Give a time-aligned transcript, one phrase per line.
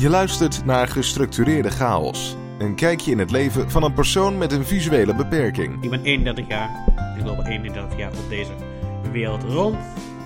[0.00, 2.36] Je luistert naar Gestructureerde Chaos.
[2.58, 5.82] Een kijkje in het leven van een persoon met een visuele beperking.
[5.82, 6.84] Ik ben 31 jaar.
[7.18, 8.52] Ik loop al 31 jaar op deze
[9.12, 9.76] wereld rond.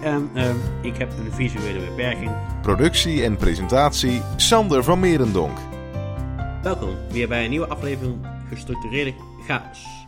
[0.02, 2.30] En ehm, ik heb een visuele beperking.
[2.62, 5.58] Productie en presentatie Sander van Merendonk.
[6.62, 9.14] Welkom weer bij een nieuwe aflevering Gestructureerde
[9.46, 10.06] Chaos.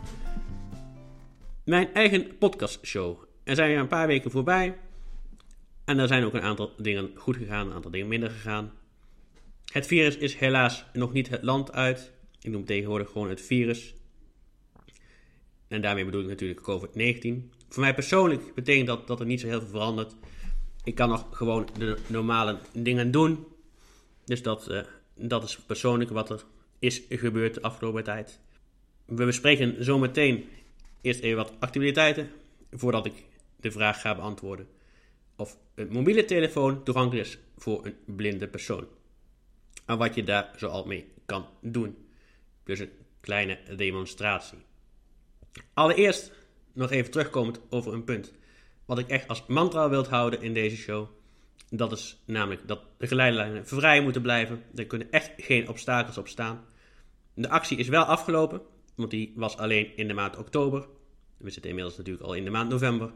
[1.65, 3.17] Mijn eigen podcastshow.
[3.45, 4.77] Er zijn weer een paar weken voorbij.
[5.85, 8.71] En er zijn ook een aantal dingen goed gegaan, een aantal dingen minder gegaan.
[9.73, 12.13] Het virus is helaas nog niet het land uit.
[12.41, 13.95] Ik noem tegenwoordig gewoon het virus.
[15.69, 17.51] En daarmee bedoel ik natuurlijk COVID-19.
[17.69, 20.15] Voor mij persoonlijk betekent dat dat er niet zo heel veel verandert.
[20.85, 23.47] Ik kan nog gewoon de normale dingen doen.
[24.25, 24.81] Dus dat, uh,
[25.15, 26.45] dat is persoonlijk wat er
[26.79, 28.41] is gebeurd de afgelopen tijd.
[29.05, 30.45] We bespreken zometeen
[31.01, 32.31] eerst even wat actualiteiten.
[32.73, 33.25] Voordat ik
[33.57, 34.67] de vraag ga beantwoorden
[35.37, 38.87] of een mobiele telefoon toegankelijk is voor een blinde persoon.
[39.87, 42.07] En wat je daar zoal mee kan doen.
[42.65, 44.59] Dus een kleine demonstratie.
[45.75, 46.33] Allereerst
[46.73, 48.33] nog even terugkomend over een punt.
[48.85, 51.09] Wat ik echt als mantra wil houden in deze show.
[51.71, 54.63] Dat is namelijk dat de geleidelijnen vrij moeten blijven.
[54.75, 56.65] Er kunnen echt geen obstakels op staan.
[57.35, 58.61] De actie is wel afgelopen,
[58.95, 60.87] want die was alleen in de maand oktober.
[61.37, 63.13] We zitten inmiddels natuurlijk al in de maand november.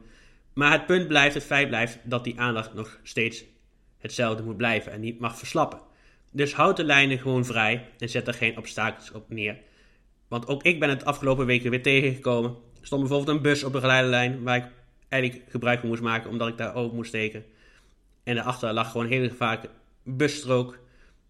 [0.52, 3.44] Maar het punt blijft, het feit blijft dat die aandacht nog steeds
[3.98, 5.80] hetzelfde moet blijven en niet mag verslappen.
[6.30, 9.58] Dus houd de lijnen gewoon vrij en zet er geen obstakels op neer.
[10.28, 12.50] Want ook ik ben het afgelopen weken weer tegengekomen.
[12.50, 14.66] Er stond bijvoorbeeld een bus op de geleidelijn waar ik
[15.08, 17.44] eigenlijk gebruik van moest maken omdat ik daar open moest steken.
[18.22, 19.70] En daarachter lag gewoon een hele gevaarlijke
[20.02, 20.78] busstrook.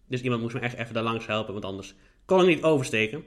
[0.07, 1.93] Dus iemand moest me echt even daar langs helpen, want anders
[2.25, 3.23] kon ik niet oversteken.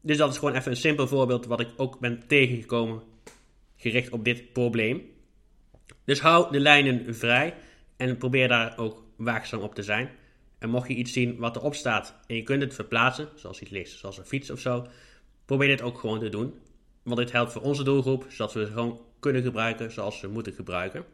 [0.00, 3.02] Dus dat is gewoon even een simpel voorbeeld wat ik ook ben tegengekomen
[3.76, 5.02] gericht op dit probleem.
[6.04, 7.54] Dus hou de lijnen vrij
[7.96, 10.10] en probeer daar ook waakzaam op te zijn.
[10.64, 13.70] En mocht je iets zien wat erop staat en je kunt het verplaatsen, zoals iets
[13.70, 14.86] leest, zoals een fiets of zo,
[15.44, 16.54] probeer dit ook gewoon te doen.
[17.02, 20.52] Want dit helpt voor onze doelgroep, zodat we het gewoon kunnen gebruiken zoals ze moeten
[20.52, 21.04] gebruiken.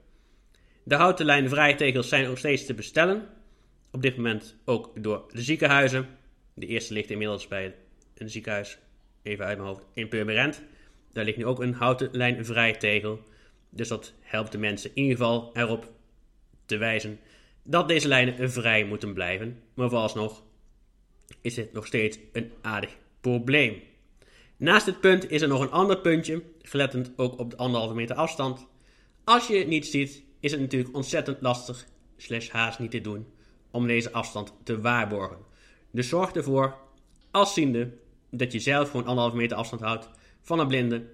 [0.82, 3.28] De houten lijnen tegels zijn ook steeds te bestellen.
[3.90, 6.06] Op dit moment ook door de ziekenhuizen.
[6.54, 7.74] De eerste ligt inmiddels bij
[8.14, 8.78] een ziekenhuis,
[9.22, 10.62] even uit mijn hoofd, in Purmerend.
[11.12, 13.20] Daar ligt nu ook een houten lijn tegel.
[13.70, 15.92] Dus dat helpt de mensen in ieder geval erop
[16.66, 17.18] te wijzen
[17.70, 19.62] dat deze lijnen vrij moeten blijven.
[19.74, 20.42] Maar vooralsnog
[21.40, 23.82] is dit nog steeds een aardig probleem.
[24.56, 28.16] Naast dit punt is er nog een ander puntje, gelettend ook op de anderhalve meter
[28.16, 28.66] afstand.
[29.24, 31.86] Als je het niet ziet, is het natuurlijk ontzettend lastig,
[32.16, 33.26] slash haast niet te doen,
[33.70, 35.38] om deze afstand te waarborgen.
[35.90, 36.76] Dus zorg ervoor,
[37.30, 37.92] als ziende,
[38.30, 40.08] dat je zelf gewoon anderhalve meter afstand houdt
[40.42, 41.06] van een blinde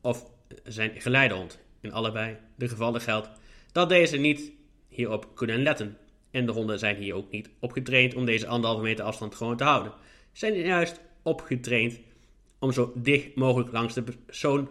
[0.00, 0.30] of
[0.64, 1.58] zijn geleidehond.
[1.80, 3.30] In allebei de gevallen geldt
[3.72, 4.56] dat deze niet
[4.98, 5.96] hierop kunnen letten.
[6.30, 9.64] En de honden zijn hier ook niet opgetraind om deze anderhalve meter afstand gewoon te
[9.64, 9.92] houden.
[10.32, 12.00] Ze zijn juist opgetraind
[12.58, 14.68] om zo dicht mogelijk langs de persoon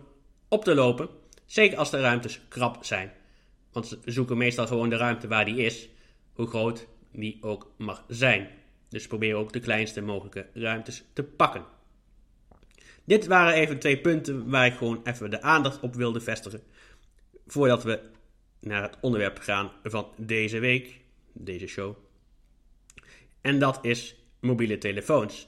[0.47, 1.09] op te lopen,
[1.45, 3.11] zeker als de ruimtes krap zijn.
[3.71, 5.89] Want ze zoeken meestal gewoon de ruimte waar die is,
[6.33, 8.49] hoe groot die ook mag zijn.
[8.89, 11.65] Dus probeer ook de kleinste mogelijke ruimtes te pakken.
[13.03, 16.61] Dit waren even twee punten waar ik gewoon even de aandacht op wilde vestigen.
[17.47, 18.15] Voordat we
[18.59, 20.99] naar het onderwerp gaan van deze week,
[21.33, 21.95] deze show.
[23.41, 25.47] En dat is mobiele telefoons.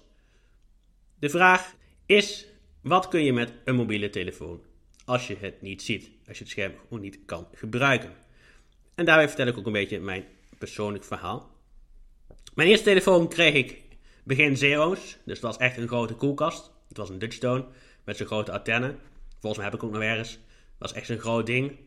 [1.20, 1.76] De vraag
[2.06, 2.48] is:
[2.82, 4.62] wat kun je met een mobiele telefoon
[5.06, 8.14] als je het niet ziet, als je het scherm gewoon niet kan gebruiken?
[8.96, 10.26] En daarbij vertel ik ook een beetje mijn
[10.58, 11.50] persoonlijk verhaal.
[12.54, 13.82] Mijn eerste telefoon kreeg ik
[14.24, 16.72] begin zero's, dus dat was echt een grote koelkast.
[16.88, 17.66] Het was een Dutchstone
[18.04, 18.96] met zo'n grote antenne.
[19.30, 20.32] Volgens mij heb ik ook nog ergens.
[20.32, 20.42] Dat
[20.78, 21.78] was echt zo'n groot ding.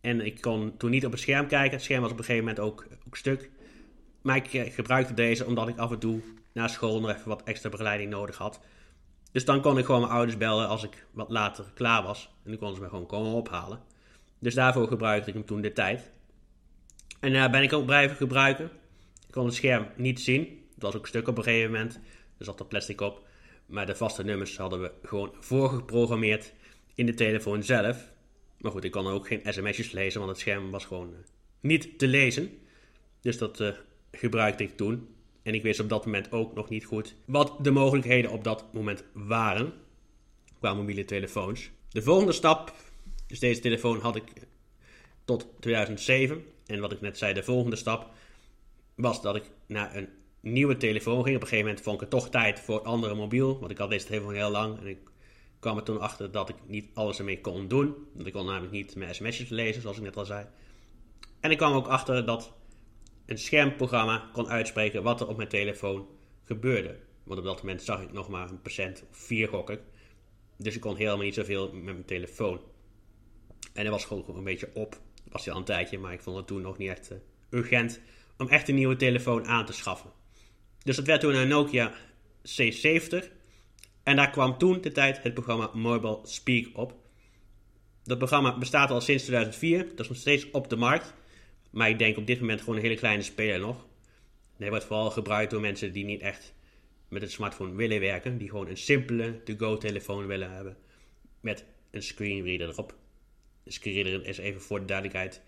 [0.00, 1.72] En ik kon toen niet op het scherm kijken.
[1.72, 3.50] Het scherm was op een gegeven moment ook, ook stuk.
[4.22, 6.20] Maar ik eh, gebruikte deze omdat ik af en toe
[6.52, 8.60] na school nog even wat extra begeleiding nodig had.
[9.32, 12.30] Dus dan kon ik gewoon mijn ouders bellen als ik wat later klaar was.
[12.44, 13.80] En dan konden ze me gewoon komen ophalen.
[14.38, 16.10] Dus daarvoor gebruikte ik hem toen de tijd.
[17.20, 18.64] En daar uh, ben ik ook blijven gebruiken.
[19.26, 20.40] Ik kon het scherm niet zien.
[20.74, 22.00] Het was ook stuk op een gegeven moment.
[22.38, 23.26] Er zat er plastic op.
[23.66, 26.52] Maar de vaste nummers hadden we gewoon voorgeprogrammeerd
[26.94, 28.10] in de telefoon zelf.
[28.60, 31.18] Maar goed, ik kon ook geen sms'jes lezen, want het scherm was gewoon uh,
[31.60, 32.58] niet te lezen.
[33.20, 33.68] Dus dat uh,
[34.12, 35.08] gebruikte ik toen.
[35.42, 38.72] En ik wist op dat moment ook nog niet goed wat de mogelijkheden op dat
[38.72, 39.72] moment waren
[40.58, 41.70] qua mobiele telefoons.
[41.88, 42.74] De volgende stap,
[43.26, 44.24] dus deze telefoon had ik
[45.24, 46.44] tot 2007.
[46.66, 48.10] En wat ik net zei, de volgende stap
[48.94, 50.08] was dat ik naar een
[50.40, 51.36] nieuwe telefoon ging.
[51.36, 53.58] Op een gegeven moment vond ik het toch tijd voor een andere mobiel.
[53.58, 54.78] Want ik had deze telefoon heel lang.
[54.78, 54.98] En ik
[55.60, 57.94] kwam er toen achter dat ik niet alles ermee kon doen.
[58.14, 60.46] Want ik kon namelijk niet mijn sms'jes lezen, zoals ik net al zei.
[61.40, 62.52] En ik kwam ook achter dat
[63.26, 66.06] een schermprogramma kon uitspreken wat er op mijn telefoon
[66.44, 66.98] gebeurde.
[67.22, 69.80] Want op dat moment zag ik nog maar een procent of vier gok ik.
[70.56, 72.60] Dus ik kon helemaal niet zoveel met mijn telefoon.
[73.72, 75.00] En dat was gewoon een beetje op.
[75.28, 77.18] Was al een tijdje, maar ik vond het toen nog niet echt uh,
[77.50, 78.00] urgent
[78.38, 80.10] om echt een nieuwe telefoon aan te schaffen.
[80.82, 81.94] Dus dat werd toen een Nokia
[82.38, 83.39] C70.
[84.02, 86.94] En daar kwam toen de tijd het programma Mobile Speak op.
[88.04, 89.88] Dat programma bestaat al sinds 2004.
[89.88, 91.14] Dat is nog steeds op de markt.
[91.70, 93.86] Maar ik denk op dit moment gewoon een hele kleine speler nog.
[94.56, 96.54] hij wordt vooral gebruikt door mensen die niet echt
[97.08, 98.38] met een smartphone willen werken.
[98.38, 100.76] Die gewoon een simpele to-go telefoon willen hebben.
[101.40, 102.94] Met een screenreader erop.
[103.64, 105.42] Een screenreader is even voor de duidelijkheid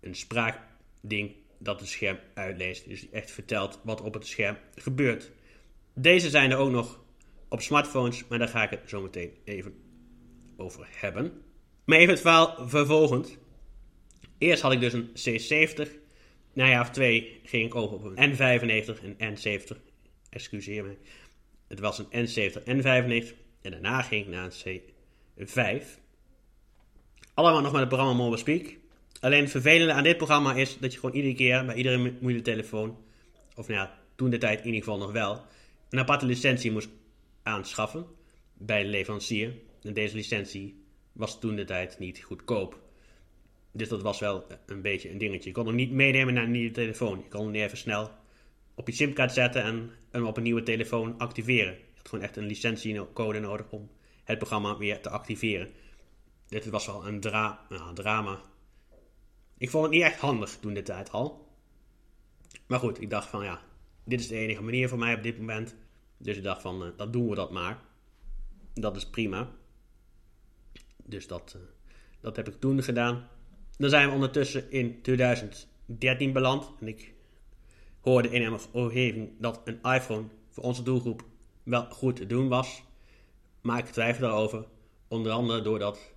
[0.00, 2.88] een spraakding dat het scherm uitleest.
[2.88, 5.30] Dus echt vertelt wat op het scherm gebeurt.
[5.94, 7.00] Deze zijn er ook nog
[7.48, 9.74] op smartphones, maar daar ga ik het zo meteen even
[10.56, 11.42] over hebben.
[11.84, 13.38] Maar even het verhaal vervolgend.
[14.38, 15.90] Eerst had ik dus een C70.
[16.52, 19.76] Na jaar of twee ging ik over op een N95 en N70.
[20.30, 20.96] Excuseer me.
[21.68, 23.34] Het was een N70 N95.
[23.62, 24.80] En daarna ging ik naar een
[25.46, 25.84] C5.
[27.34, 28.76] Allemaal nog met het programma Mobile Speak.
[29.20, 32.42] Alleen het vervelende aan dit programma is dat je gewoon iedere keer bij iedere mobiele
[32.42, 32.96] telefoon,
[33.54, 35.42] of nou ja, toen de tijd in ieder geval nog wel,
[35.90, 36.88] een aparte licentie moest
[37.48, 38.06] aanschaffen
[38.54, 39.54] bij de leverancier.
[39.82, 42.80] En deze licentie was toen de tijd niet goedkoop.
[43.72, 45.48] Dus dat was wel een beetje een dingetje.
[45.48, 47.18] Je kon hem niet meenemen naar een nieuwe telefoon.
[47.18, 48.10] Je kon hem niet even snel
[48.78, 51.72] op je simkaart zetten en hem op een nieuwe telefoon activeren.
[51.72, 53.90] Je had gewoon echt een licentiecode nodig om
[54.24, 55.70] het programma weer te activeren.
[56.48, 58.40] Dit was wel een dra nou, drama.
[59.58, 61.48] Ik vond het niet echt handig toen de tijd al.
[62.66, 63.62] Maar goed, ik dacht van ja,
[64.04, 65.76] dit is de enige manier voor mij op dit moment.
[66.18, 67.80] Dus ik dacht van, uh, dat doen we dat maar.
[68.74, 69.50] Dat is prima.
[71.04, 71.62] Dus dat, uh,
[72.20, 73.28] dat heb ik toen gedaan.
[73.76, 76.70] Dan zijn we ondertussen in 2013 beland.
[76.80, 77.14] En ik
[78.00, 81.24] hoorde in mijn omgeving dat een iPhone voor onze doelgroep
[81.62, 82.82] wel goed te doen was.
[83.60, 84.66] Maar ik twijfel daarover.
[85.08, 86.12] Onder andere doordat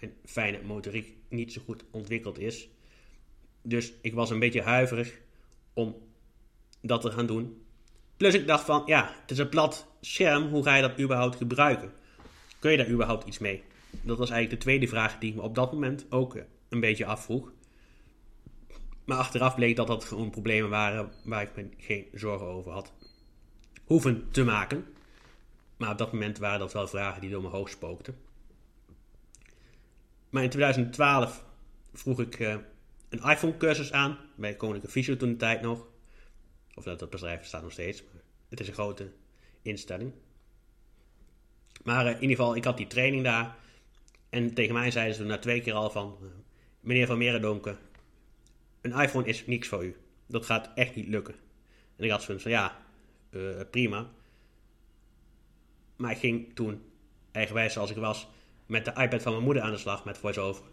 [0.00, 2.68] mijn fijne motoriek niet zo goed ontwikkeld is.
[3.62, 5.20] Dus ik was een beetje huiverig
[5.72, 5.96] om
[6.80, 7.65] dat te gaan doen.
[8.16, 11.36] Plus ik dacht van, ja, het is een plat scherm, hoe ga je dat überhaupt
[11.36, 11.92] gebruiken?
[12.58, 13.62] Kun je daar überhaupt iets mee?
[13.90, 16.36] Dat was eigenlijk de tweede vraag die ik me op dat moment ook
[16.68, 17.52] een beetje afvroeg.
[19.04, 22.92] Maar achteraf bleek dat dat gewoon problemen waren waar ik me geen zorgen over had
[23.86, 24.86] hoeven te maken.
[25.76, 28.18] Maar op dat moment waren dat wel vragen die door mijn hoofd spookten.
[30.30, 31.44] Maar in 2012
[31.92, 32.54] vroeg ik uh,
[33.08, 35.86] een iPhone-cursus aan bij Koninklijke Visio toen de tijd nog.
[36.76, 38.02] Of dat, dat bedrijf staat nog steeds,
[38.48, 39.12] het is een grote
[39.62, 40.12] instelling.
[41.82, 43.56] Maar uh, in ieder geval, ik had die training daar.
[44.28, 46.18] En tegen mij zeiden ze na twee keer al van...
[46.22, 46.28] Uh,
[46.80, 47.78] meneer Van Merendonken,
[48.80, 49.96] een iPhone is niks voor u.
[50.26, 51.34] Dat gaat echt niet lukken.
[51.96, 52.86] En ik had zoiets van, ja,
[53.30, 54.10] uh, prima.
[55.96, 56.82] Maar ik ging toen,
[57.32, 58.28] eigenwijs zoals ik was,
[58.66, 60.64] met de iPad van mijn moeder aan de slag met VoiceOver.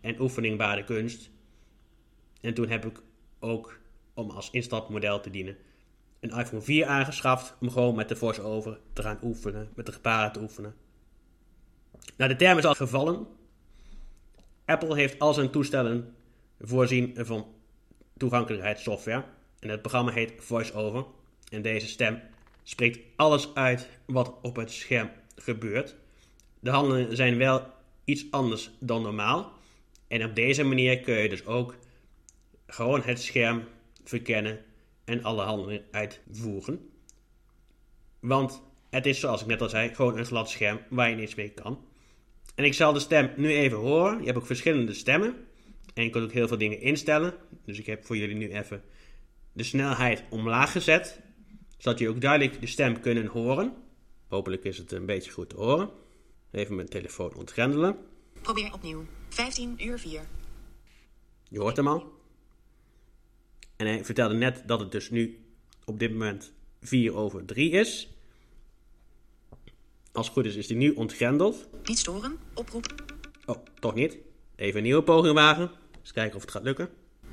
[0.00, 1.30] En oefening de kunst.
[2.40, 3.02] En toen heb ik
[3.38, 3.78] ook,
[4.14, 5.56] om als instapmodel te dienen,
[6.20, 10.32] een iPhone 4 aangeschaft om gewoon met de VoiceOver te gaan oefenen, met de gebaren
[10.32, 10.74] te oefenen.
[12.16, 13.26] Nou, de term is al gevallen.
[14.64, 16.14] Apple heeft al zijn toestellen
[16.60, 17.46] voorzien van
[18.16, 19.24] toegankelijkheidssoftware.
[19.58, 21.04] En het programma heet VoiceOver.
[21.50, 22.20] En deze stem
[22.62, 25.96] spreekt alles uit wat op het scherm gebeurt.
[26.60, 27.66] De handelingen zijn wel
[28.04, 29.52] iets anders dan normaal.
[30.08, 31.76] En op deze manier kun je dus ook
[32.66, 33.64] gewoon het scherm
[34.10, 34.64] verkennen
[35.04, 36.90] en alle handelingen uitvoeren.
[38.20, 41.34] Want het is zoals ik net al zei, gewoon een glad scherm waar je niets
[41.34, 41.84] mee kan.
[42.54, 44.18] En ik zal de stem nu even horen.
[44.18, 45.34] Je hebt ook verschillende stemmen.
[45.94, 47.34] En je kunt ook heel veel dingen instellen.
[47.64, 48.82] Dus ik heb voor jullie nu even
[49.52, 51.20] de snelheid omlaag gezet.
[51.78, 53.74] Zodat je ook duidelijk de stem kunnen horen.
[54.28, 55.90] Hopelijk is het een beetje goed te horen.
[56.50, 57.96] Even mijn telefoon ontgrendelen.
[58.42, 59.04] Probeer opnieuw.
[59.28, 60.20] 15 uur 4.
[61.48, 62.19] Je hoort hem al.
[63.80, 65.44] En hij vertelde net dat het dus nu
[65.84, 68.08] op dit moment 4 over 3 is.
[70.12, 71.68] Als het goed is, is hij nu ontgrendeld.
[71.84, 72.38] Niet storen.
[72.54, 72.94] Oproep.
[73.46, 74.16] Oh, toch niet.
[74.56, 75.70] Even een nieuwe poging wagen.
[76.00, 76.88] Eens kijken of het gaat lukken.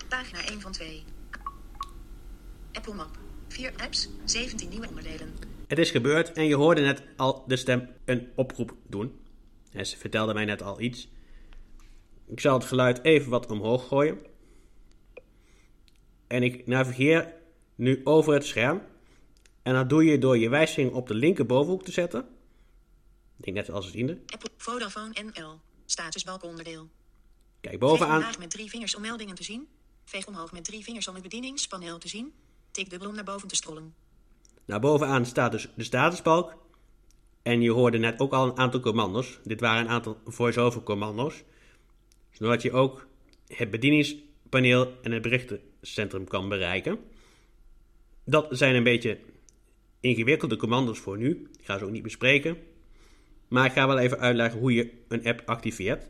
[0.09, 1.03] Pagina 1 van 2.
[2.71, 3.17] Apple Map.
[3.47, 5.33] 4 apps, 17 nieuwe onderdelen.
[5.67, 9.19] Het is gebeurd en je hoorde net al de stem een oproep doen.
[9.71, 11.09] Hij vertelde mij net al iets.
[12.27, 14.35] Ik zal het geluid even wat omhoog gooien.
[16.27, 17.33] En ik navigeer
[17.75, 18.81] nu over het scherm.
[19.63, 22.19] En dat doe je door je wijziging op de linkerbovenhoek te zetten.
[23.37, 25.59] Ik denk net als het in Apple Vodafone NL.
[25.85, 26.89] Status onderdeel.
[27.61, 28.33] Kijk bovenaan.
[28.39, 29.67] met drie vingers om meldingen te zien.
[30.05, 32.33] Veeg omhoog met drie vingers om het bedieningspaneel te zien.
[32.71, 33.93] Tik dubbel om naar boven te scrollen.
[34.65, 36.65] Nou, bovenaan staat dus de statusbalk.
[37.41, 39.39] En je hoorde net ook al een aantal commando's.
[39.43, 41.43] Dit waren een aantal voice-over commando's.
[42.31, 43.07] Zodat je ook
[43.47, 45.21] het bedieningspaneel en het
[45.87, 46.99] berichtencentrum kan bereiken.
[48.25, 49.19] Dat zijn een beetje
[49.99, 51.47] ingewikkelde commando's voor nu.
[51.59, 52.57] Ik ga ze ook niet bespreken.
[53.47, 56.01] Maar ik ga wel even uitleggen hoe je een app activeert.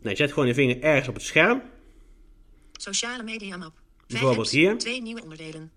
[0.00, 1.62] Nou, je zet gewoon je vinger ergens op het scherm.
[2.72, 3.72] Sociale media map.
[4.06, 4.78] Bijvoorbeeld hier.
[4.78, 5.72] Twee nieuwe onderdelen.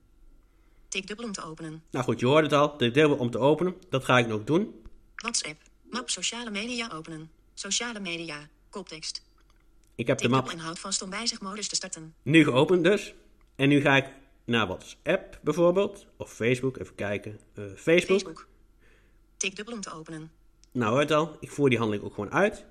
[0.87, 1.83] Tik dubbel om te openen.
[1.91, 2.77] Nou goed, je hoort het al.
[2.77, 3.75] De deel om te openen.
[3.89, 4.81] Dat ga ik nog doen.
[5.15, 5.61] WhatsApp.
[5.89, 7.29] Map sociale media openen.
[7.53, 8.49] Sociale media.
[8.69, 9.23] Koptekst.
[9.95, 12.13] Ik heb de Tik map dubbel en houd vast om wijzigmodus te starten.
[12.23, 13.13] nu geopend dus.
[13.61, 14.05] En nu ga ik
[14.45, 16.05] naar WhatsApp bijvoorbeeld.
[16.17, 17.39] Of Facebook, even kijken.
[17.53, 18.19] Eh, Facebook.
[18.19, 18.47] Facebook.
[19.37, 20.31] Tik dubbel om te openen.
[20.71, 22.65] Nou hoort al, ik voer die handeling ook gewoon uit.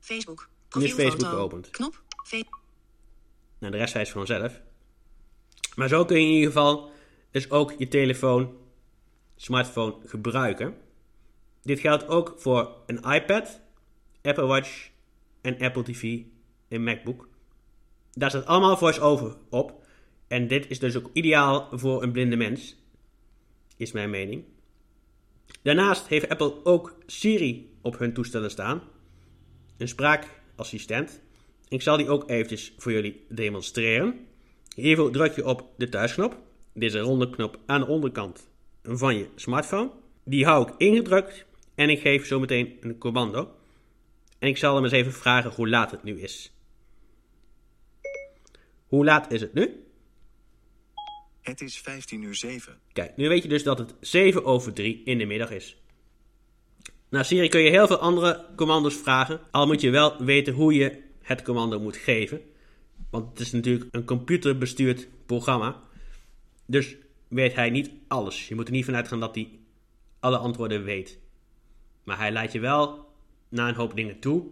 [0.00, 0.48] Facebook.
[0.76, 1.70] Nu is Facebook geopend.
[1.70, 2.02] Knop.
[3.58, 4.60] Nou, de rest wijst vanzelf.
[5.74, 6.90] Maar zo kun je in ieder geval
[7.30, 8.56] dus ook je telefoon,
[9.36, 10.76] smartphone gebruiken.
[11.62, 13.60] Dit geldt ook voor een iPad,
[14.22, 14.90] Apple Watch
[15.40, 16.20] en Apple TV
[16.68, 17.28] en MacBook.
[18.18, 19.84] Daar staat allemaal voice-over op.
[20.28, 22.76] En dit is dus ook ideaal voor een blinde mens,
[23.76, 24.44] is mijn mening.
[25.62, 28.82] Daarnaast heeft Apple ook Siri op hun toestellen staan.
[29.76, 31.20] Een spraakassistent.
[31.68, 34.26] Ik zal die ook eventjes voor jullie demonstreren.
[34.74, 36.38] Hiervoor druk je op de thuisknop.
[36.74, 38.48] Een ronde knop aan de onderkant
[38.82, 39.90] van je smartphone.
[40.24, 43.50] Die hou ik ingedrukt en ik geef zo meteen een commando.
[44.38, 46.55] En ik zal hem eens even vragen hoe laat het nu is.
[48.86, 49.84] Hoe laat is het nu?
[51.42, 52.78] Het is 15 uur 7.
[52.92, 55.76] Kijk, nu weet je dus dat het 7 over 3 in de middag is.
[57.08, 59.40] Nou, Siri kun je heel veel andere commando's vragen.
[59.50, 62.40] Al moet je wel weten hoe je het commando moet geven.
[63.10, 65.82] Want het is natuurlijk een computerbestuurd programma.
[66.66, 66.96] Dus
[67.28, 68.48] weet hij niet alles.
[68.48, 69.50] Je moet er niet vanuit gaan dat hij
[70.20, 71.18] alle antwoorden weet.
[72.04, 73.08] Maar hij leidt je wel
[73.48, 74.44] naar een hoop dingen toe.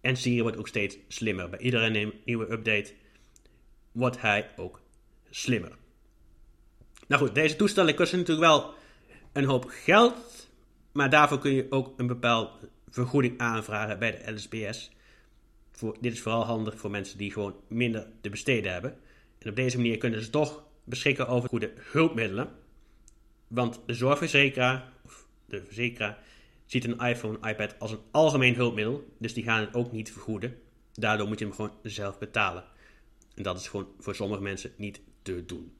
[0.00, 1.48] En Siri wordt ook steeds slimmer.
[1.48, 2.92] Bij iedere nieuw- nieuwe update
[3.96, 4.80] wordt hij ook
[5.30, 5.72] slimmer.
[7.06, 8.74] Nou goed, deze toestellen kosten natuurlijk wel
[9.32, 10.48] een hoop geld.
[10.92, 12.50] Maar daarvoor kun je ook een bepaalde
[12.88, 14.90] vergoeding aanvragen bij de LSBS.
[15.70, 18.96] Voor, dit is vooral handig voor mensen die gewoon minder te besteden hebben.
[19.38, 22.48] En op deze manier kunnen ze toch beschikken over goede hulpmiddelen.
[23.48, 26.18] Want de zorgverzekeraar, of de verzekeraar,
[26.66, 29.14] ziet een iPhone, iPad als een algemeen hulpmiddel.
[29.18, 30.58] Dus die gaan het ook niet vergoeden.
[30.92, 32.64] Daardoor moet je hem gewoon zelf betalen.
[33.36, 35.72] En dat is gewoon voor sommige mensen niet te doen.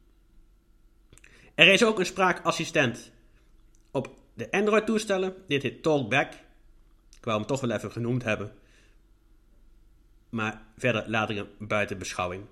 [1.54, 3.12] Er is ook een spraakassistent
[3.90, 5.34] op de Android-toestellen.
[5.46, 6.32] Dit heet Talkback.
[7.16, 8.52] Ik wou hem toch wel even genoemd hebben.
[10.28, 12.44] Maar verder laat ik hem buiten beschouwing.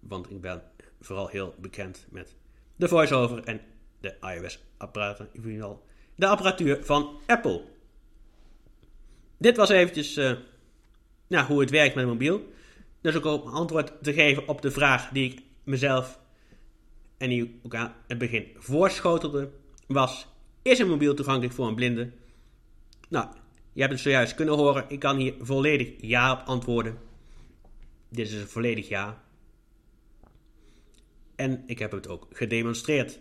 [0.00, 0.62] Want ik ben
[1.00, 2.34] vooral heel bekend met
[2.76, 3.60] de voice-over en
[4.00, 5.28] de iOS-apparaten.
[6.14, 7.64] De apparatuur van Apple.
[9.36, 10.32] Dit was eventjes eh,
[11.26, 12.52] nou, hoe het werkt met mobiel.
[13.04, 16.20] Dus ook om antwoord te geven op de vraag die ik mezelf
[17.16, 19.50] en die ook aan het begin voorschotelde,
[19.86, 20.26] was:
[20.62, 22.10] Is een mobiel toegankelijk voor een blinde?
[23.08, 23.28] Nou,
[23.72, 24.84] je hebt het zojuist kunnen horen.
[24.88, 26.98] Ik kan hier volledig ja op antwoorden.
[28.08, 29.22] Dit is een volledig ja.
[31.36, 33.20] En ik heb het ook gedemonstreerd.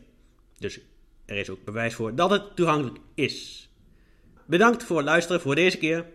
[0.58, 0.80] Dus
[1.26, 3.70] er is ook bewijs voor dat het toegankelijk is.
[4.46, 6.06] Bedankt voor het luisteren voor deze keer.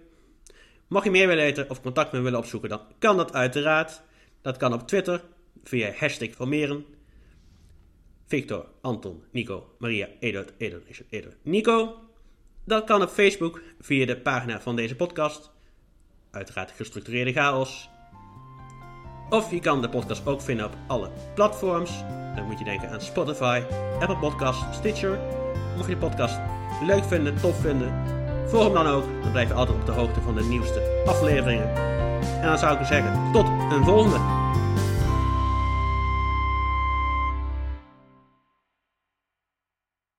[0.88, 4.02] Mocht je meer willen weten of contact met me willen opzoeken, dan kan dat uiteraard.
[4.42, 5.24] Dat kan op Twitter
[5.64, 6.84] via hashtag Vermeeren.
[8.26, 11.96] Victor, Anton, Nico, Maria, Eduard, Eduard, Eduard, Nico.
[12.64, 15.50] Dat kan op Facebook via de pagina van deze podcast.
[16.30, 17.90] Uiteraard gestructureerde chaos.
[19.30, 21.98] Of je kan de podcast ook vinden op alle platforms.
[22.34, 23.62] Dan moet je denken aan Spotify,
[24.00, 25.18] Apple Podcasts, Stitcher.
[25.76, 26.38] Mocht je de podcast
[26.82, 28.17] leuk vinden, tof vinden,
[28.48, 29.04] volg hem dan ook.
[29.22, 31.74] Dan blijf je altijd op de hoogte van de nieuwste afleveringen.
[32.40, 34.37] En dan zou ik zeggen, tot een volgende.